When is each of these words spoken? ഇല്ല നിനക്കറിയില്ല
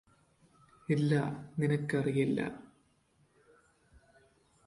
ഇല്ല 0.89 1.11
നിനക്കറിയില്ല 1.59 2.39